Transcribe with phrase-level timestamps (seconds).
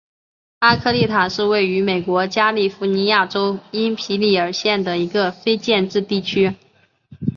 [0.61, 6.55] 阿科利塔是位于美国加利福尼亚州因皮里尔县的一个非建制地区。